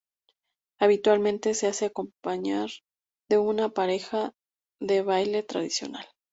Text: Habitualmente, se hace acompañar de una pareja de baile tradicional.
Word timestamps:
Habitualmente, 0.79 1.53
se 1.53 1.67
hace 1.67 1.85
acompañar 1.85 2.71
de 3.29 3.37
una 3.37 3.69
pareja 3.69 4.33
de 4.81 5.03
baile 5.03 5.43
tradicional. 5.43 6.07